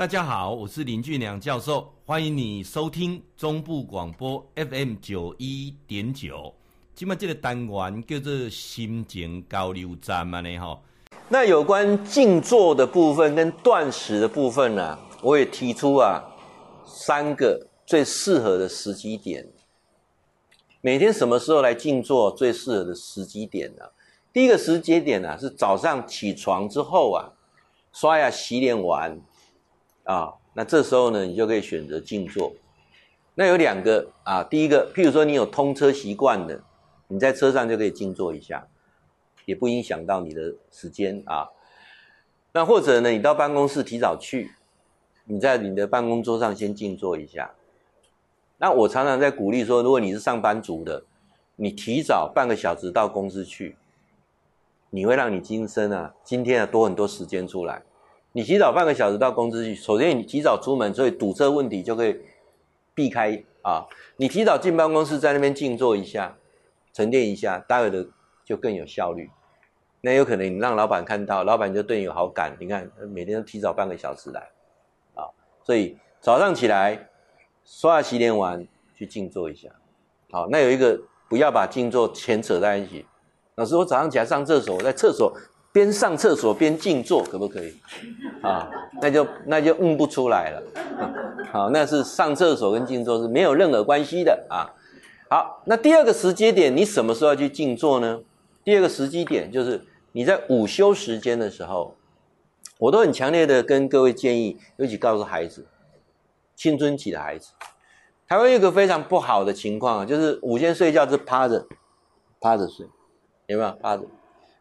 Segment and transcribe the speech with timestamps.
[0.00, 6.54] 大家好，我是林俊良教授，欢迎你收听中部广播 FM 九一点九。
[6.94, 10.80] 今麦这个单元叫做心情交流站嘛呢哈。
[11.28, 16.24] 那有关静坐的部分跟断食的部分呢、啊，我也提出啊
[16.86, 19.46] 三个最适合的时机点。
[20.80, 23.90] 每天什么时候来静坐最适合的时机点呢、啊？
[24.32, 27.28] 第一个时间点呢、啊、是早上起床之后啊，
[27.92, 29.20] 刷牙洗脸完。
[30.04, 32.52] 啊，那这时候呢，你就可以选择静坐。
[33.34, 36.62] 那有两个啊，第一个，譬如说你有通车习惯的，
[37.08, 38.66] 你在车上就可以静坐一下，
[39.44, 41.48] 也不影响到你的时间啊。
[42.52, 44.50] 那或者呢，你到办公室提早去，
[45.24, 47.54] 你在你的办公桌上先静坐一下。
[48.58, 51.04] 那我常常在鼓励说，如果你是上班族的，
[51.56, 53.76] 你提早半个小时到公司去，
[54.90, 57.82] 你会让你今生啊，今天啊多很多时间出来。
[58.32, 62.16] 你提早半个小时到公司去，首先你提早出门，所以堵车问题就可以
[62.94, 63.86] 避开啊。
[64.16, 66.36] 你提早进办公室，在那边静坐一下，
[66.92, 68.06] 沉淀一下，待会的
[68.44, 69.28] 就更有效率。
[70.02, 72.56] 那有可能你让老板看到，老板就对你有好感。
[72.60, 74.40] 你看每天都提早半个小时来
[75.14, 75.26] 啊，
[75.64, 77.08] 所以早上起来
[77.64, 79.68] 刷牙洗脸完去静坐一下。
[80.30, 83.04] 好，那有一个不要把静坐牵扯在一起。
[83.56, 85.36] 老师，我早上起来上厕所，我在厕所。
[85.72, 87.74] 边上厕所边静坐可不可以？
[88.42, 88.68] 啊，
[89.00, 90.62] 那就那就嗯不出来了。
[91.52, 94.70] 好，那是上厕所跟静坐是没有任何关系的啊。
[95.28, 98.20] 好，那第二个时间点，你什么时候要去静坐呢？
[98.64, 99.80] 第二个时机点就是
[100.12, 101.94] 你在午休时间的时候，
[102.78, 105.66] 我都很强烈的跟各位建议，尤其告诉孩子，
[106.56, 107.52] 青春期的孩子，
[108.28, 111.64] 台湾有一个非常不好的情况，就是午间睡觉是趴着，
[112.40, 112.86] 趴着睡，
[113.46, 114.02] 有没有趴着？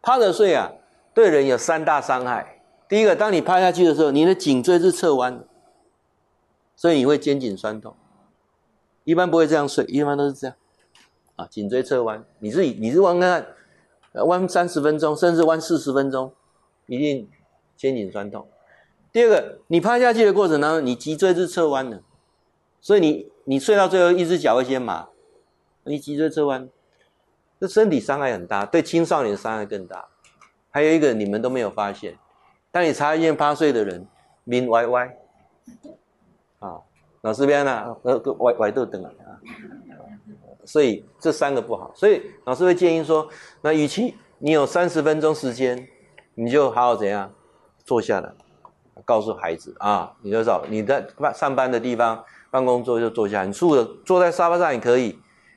[0.00, 0.72] 趴着睡啊。
[1.14, 2.62] 对人有三大伤害。
[2.88, 5.46] 第一个，当你趴下去的时候，你的颈椎是侧弯的，
[6.76, 7.96] 所以你会肩颈酸痛。
[9.04, 10.56] 一般不会这样睡，一般都是这样，
[11.36, 12.24] 啊，颈椎侧弯。
[12.40, 13.46] 你自己，你是弯看
[14.12, 16.32] 看，弯三十分钟，甚至弯四十分钟，
[16.86, 17.28] 一定
[17.76, 18.46] 肩颈酸痛。
[19.12, 22.02] 第二个，你趴下去的过程当中，你脊椎是侧弯的，
[22.80, 25.08] 所以你你睡到最后，一只脚会先麻，
[25.84, 26.68] 你脊椎侧弯，
[27.60, 30.08] 这身体伤害很大，对青少年伤害更大。
[30.74, 32.18] 还有一个你们都没有发现，
[32.72, 34.04] 当你查一见趴睡的人，
[34.42, 35.16] 面歪歪，
[36.58, 36.80] 啊，
[37.20, 39.38] 老师边呢，呃，歪歪都等了啊，
[40.64, 43.28] 所以这三个不好，所以老师会建议说，
[43.62, 45.86] 那与其你有三十分钟时间，
[46.34, 47.32] 你就好好怎样
[47.84, 48.32] 坐下来，
[49.04, 55.16] 告诉孩子啊，你就找你在上班的地方，办公桌就坐下，你坐的坐在沙发上也可以，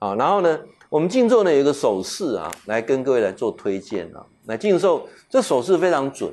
[0.00, 4.26] 啊，然后呢，我们静坐呢有一个手势啊，来跟各位来做推荐啊。
[4.50, 6.32] 那静坐这手势非常准，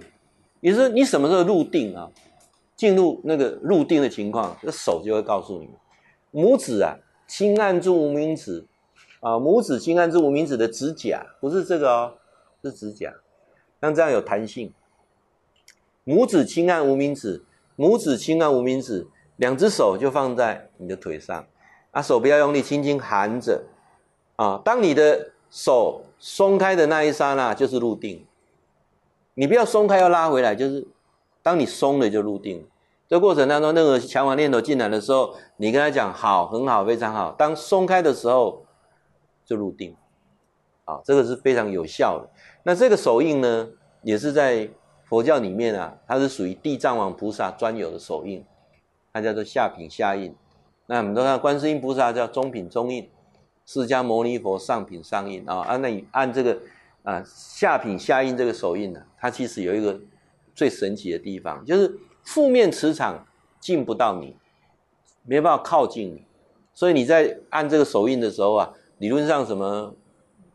[0.62, 2.10] 也是你什么时候入定啊？
[2.78, 6.96] 进入那个入定的情况，这手就会告诉你，拇指啊
[7.28, 8.66] 轻按住无名指
[9.20, 12.14] 啊，拇指轻按住无名指的指甲，不是这个哦，
[12.64, 13.14] 是指甲，
[13.82, 14.74] 像这样有弹性。
[16.06, 17.44] 拇指轻按无名指，
[17.76, 19.06] 拇指轻按无名指，
[19.36, 21.46] 两只手就放在你的腿上，
[21.92, 23.66] 啊，手不要用力，轻轻含着
[24.38, 25.34] 啊，当你的。
[25.56, 28.26] 手松开的那一刹那就是入定，
[29.36, 30.86] 你不要松开要拉回来，就是
[31.42, 32.68] 当你松了就入定。
[33.08, 37.32] 这过程当中，任何强法念头进来的时候，你跟他讲好，很好，非常好。
[37.38, 38.66] 当松开的时候
[39.46, 39.96] 就入定，
[40.84, 42.30] 啊，这个是非常有效的。
[42.64, 43.70] 那这个手印呢，
[44.02, 44.70] 也是在
[45.06, 48.44] 佛教里面啊，它是属于地藏王菩萨专有的手印，
[49.14, 50.36] 它叫做下品下印。
[50.88, 53.10] 那我们都看观世音菩萨叫中品中印。
[53.66, 56.58] 释迦牟尼佛上品上印啊，按那你按这个
[57.04, 60.00] 啊下品下印这个手印呢，它其实有一个
[60.54, 63.26] 最神奇的地方，就是负面磁场
[63.60, 64.36] 进不到你，
[65.24, 66.24] 没办法靠近你，
[66.74, 69.96] 所以你在按这个手印的时候啊，理论上什么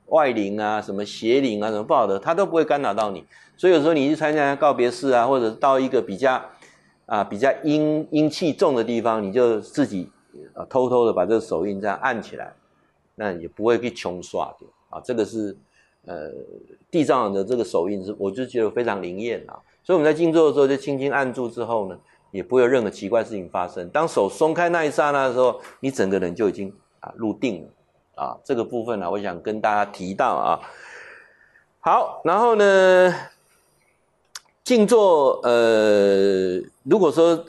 [0.07, 3.25] 外灵啊、什么邪灵啊、什么不好的，它都不会干扰到你。
[3.57, 6.41] 所以有时候你去参加告别式啊，或者到一个比较
[7.07, 10.09] 啊比较阴阴气重的地方，你就自己
[10.55, 12.55] 啊偷偷的把这个手印这样按起来。
[13.15, 15.57] 那也不会去穷刷的啊，这个是
[16.07, 16.31] 呃
[16.91, 19.59] 地藏的这个手印是，我就觉得非常灵验啊。
[19.85, 21.99] 所以我们在静坐的时候就轻轻按住之后呢，
[22.31, 23.89] 也不会有任何奇怪事情发生。
[23.91, 28.37] 当手松开那一刹那的时候，你整个人就已经啊入定了啊。
[28.43, 30.61] 这个部分呢，我想跟大家提到啊。
[31.81, 33.15] 好，然后呢，
[34.65, 37.45] 静坐呃，如果说。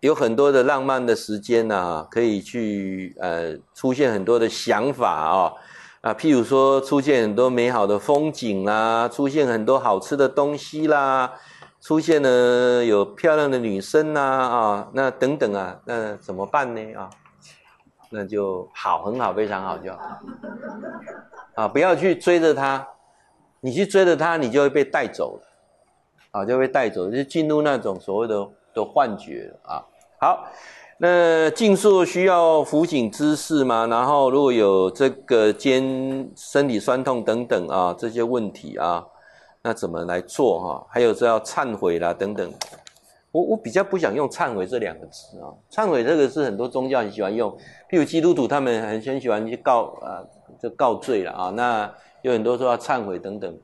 [0.00, 5.52] 有很多的浪漫的时间呐、啊，可以去呃出现很多的想法啊、
[6.02, 11.32] 啊，譬如说出现很多美好的风景啦，出现很多好吃的东西啦，
[11.80, 17.10] 出现了有漂亮的女生呐啊，那等等啊，那怎么办呢啊？
[18.10, 19.98] 那就好，很好，非常好就好
[21.56, 21.68] 啊！
[21.68, 22.86] 不要去追着他，
[23.60, 25.42] 你去追着他，你就会被带走了
[26.30, 28.48] 啊，就会带走，就进入那种所谓的
[28.78, 29.84] 的幻觉啊。
[30.20, 30.48] 好，
[30.98, 33.86] 那静坐需要扶颈姿势吗？
[33.86, 39.04] 然后如果有这个肩、身体酸痛等等啊这些问题啊，
[39.62, 40.86] 那怎么来做哈？
[40.90, 42.52] 还有是要忏悔啦等等。
[43.30, 47.50] 我我比较不想用忏悔这两个字啊，忏悔这个是很多宗教很喜欢用，
[47.90, 50.24] 譬如基督徒他们很很喜欢去告啊，
[50.60, 51.92] 就告罪了啊，那
[52.22, 53.54] 有很多说要忏悔等等，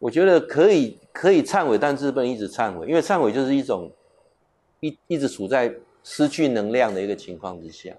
[0.00, 3.88] 我觉得可以可以忏悔，但是不能一直忏悔，因为忏悔就是一种
[4.82, 7.96] 一一直处在失去能量的一个情况之下，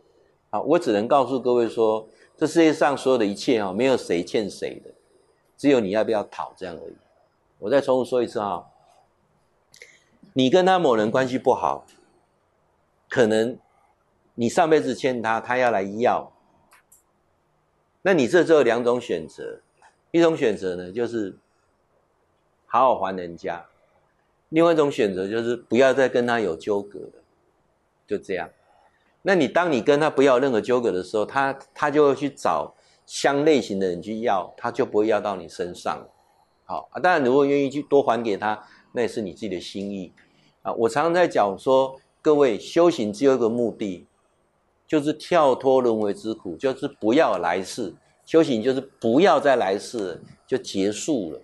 [0.50, 4.91] 啊，我只能告诉各位说，这世界上所有的一切啊，没有谁欠谁的，
[5.57, 6.94] 只有你要不要讨这样而已。
[7.59, 8.65] 我再重复说一次啊。
[10.33, 11.85] 你跟他某人关系不好，
[13.07, 13.57] 可能
[14.35, 16.33] 你上辈子欠他，他要来要，
[18.01, 19.62] 那你这只有两种选择，
[20.12, 21.38] 一种选择呢就是
[22.65, 23.65] 好好还人家，
[24.53, 27.23] 另外一种选择就是不要再跟他有纠葛了，
[28.05, 28.47] 就这样。
[29.23, 36.07] 那你当你跟他不要任何纠葛的时候，他他就会去找相类型的人去要，他就不会要到你身上。
[36.65, 40.13] 好啊，当然如果愿意去多还给他，那也是你自己的心意。
[40.61, 44.06] 啊，我常常在讲说，各位修行只有一个目的，
[44.88, 47.95] 就是跳脱轮回之苦，就是不要来世。
[48.23, 51.41] 修行就是不要再来世，就结束了。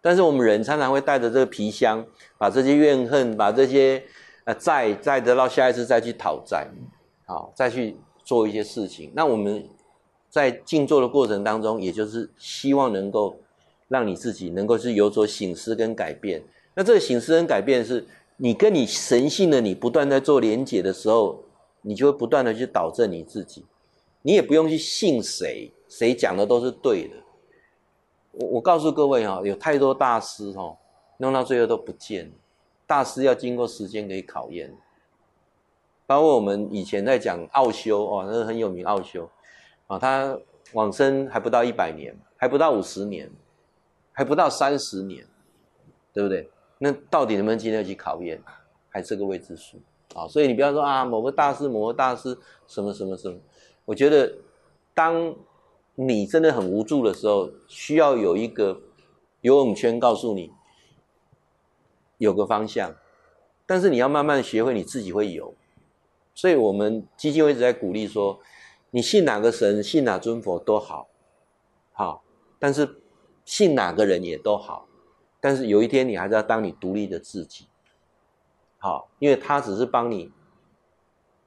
[0.00, 2.04] 但是我们人常常会带着这个皮箱，
[2.38, 4.02] 把这些怨恨，把这些
[4.44, 6.68] 呃债，再得到下一次再去讨债，
[7.26, 9.12] 好，再去做一些事情。
[9.14, 9.68] 那我们
[10.28, 13.36] 在静坐的过程当中，也就是希望能够
[13.88, 16.42] 让你自己能够是有所醒思跟改变。
[16.74, 18.06] 那这个醒思跟改变是。
[18.42, 21.44] 你跟你神性的你不断在做连结的时候，
[21.82, 23.66] 你就会不断的去导正你自己，
[24.22, 27.16] 你也不用去信谁，谁讲的都是对的。
[28.32, 30.76] 我我告诉各位哈，有太多大师哈，
[31.18, 32.30] 弄到最后都不见。
[32.86, 34.76] 大师要经过时间可以考验，
[36.06, 39.30] 包括我们以前在讲奥修哦，那个很有名奥修
[39.86, 40.36] 啊，他
[40.72, 43.30] 往生还不到一百年，还不到五十年，
[44.12, 45.24] 还不到三十年，
[46.12, 46.50] 对不对？
[46.78, 48.42] 那到底能不能经得起考验，
[48.88, 49.76] 还是个未知数
[50.14, 50.26] 啊！
[50.26, 52.36] 所以你不要说啊，某个大师，某个大师，
[52.66, 53.38] 什么什么什么。
[53.84, 54.32] 我觉得，
[54.94, 55.34] 当
[56.02, 58.80] 你真的很无助的时候，需要有一个
[59.42, 60.50] 游泳圈告诉你
[62.16, 62.96] 有个方向，
[63.66, 65.54] 但是你要慢慢学会你自己会游。
[66.34, 68.40] 所以我们基金会一直在鼓励说，
[68.92, 71.08] 你信哪个神，信哪尊佛都好，
[71.92, 72.22] 好，
[72.58, 73.02] 但是
[73.44, 74.86] 信哪个人也都好。
[75.38, 77.66] 但是有一天，你还是要当你独立的自己，
[78.78, 80.32] 好，因为他只是帮你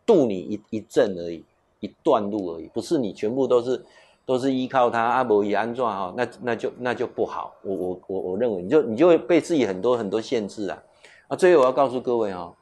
[0.06, 1.44] 渡你一一阵而已，
[1.80, 3.84] 一段路而已，不是你全部都是
[4.26, 7.56] 都是依靠他阿伯也安装哈，那那就那就不好。
[7.62, 10.84] 我我我我认为，你就你就会被自己很多很多限制啊。
[11.28, 12.56] 啊，最后我要告诉各位哦，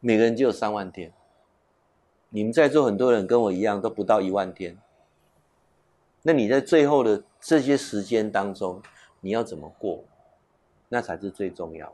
[0.00, 1.12] 每个人只有三万天，
[2.30, 4.76] 你们在座很多人跟我一样都不到一万天，
[6.22, 8.82] 那你在最后的这些时间当中。
[9.20, 10.04] 你要怎么过，
[10.88, 11.92] 那才是最重要，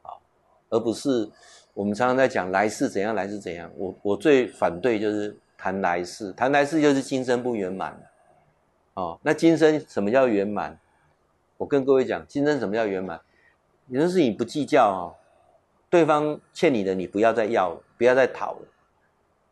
[0.00, 0.14] 啊，
[0.70, 1.28] 而不是
[1.74, 3.70] 我们常常在讲来世怎样，来世怎样。
[3.76, 8.00] 我我最反对就是谈来世，谈来世就是今生不圆满了，
[8.94, 10.80] 哦，那今生什么叫圆满？
[11.58, 13.20] 我跟各位讲，今生什么叫圆满？
[13.88, 15.20] 也就是你不计较哦，
[15.90, 18.68] 对方欠你的你不要再要了，不要再讨了，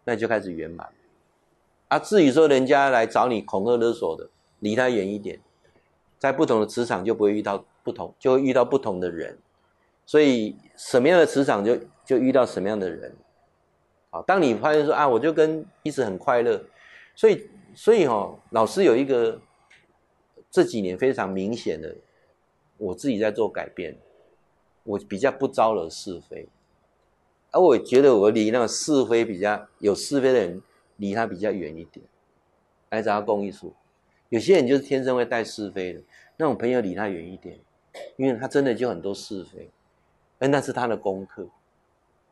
[0.05, 0.89] 那就开始圆满。
[1.89, 5.39] 啊，至于说人家来找你恐吓勒索的，离他远一点。
[6.19, 9.37] 在不同的磁场就不会遇到不同，就会遇到不同的人，
[10.07, 13.15] 所以什么样的磁场就就遇到什么样的人。
[14.27, 16.65] 当你发现说啊，我就跟一直很快乐，
[17.15, 19.41] 所以所以哈，老师有一个
[20.51, 21.97] 这几年非常明显的，
[22.77, 23.97] 我自己在做改变，
[24.85, 26.49] 我比较不招惹是非，
[27.51, 30.63] 而我觉得我离那个是非比较有是非的人
[30.97, 32.05] 离他比较远一点，
[32.91, 33.75] 来找他共艺术。
[34.31, 36.01] 有些人就是天生会带是非的，
[36.37, 37.59] 那种朋友离他远一点，
[38.17, 39.71] 因为他真的就很多是非，
[40.39, 41.49] 而那是他的功课，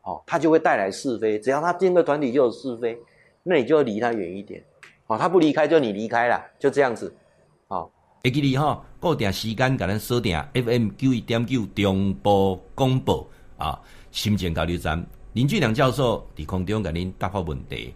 [0.07, 1.37] 哦，他就会带来是非。
[1.37, 2.97] 只要他进个团体就有是非，
[3.43, 4.63] 那你就要离他远一点，
[5.07, 7.13] 哦，他不离开就你离开了，就这样子，
[7.67, 7.89] 哦。
[8.23, 13.77] 会记你哈，固定时间给咱锁定 FM 九一点九中部广播啊，
[14.11, 17.93] 心情交流站林俊良教授伫空中给您答复问题。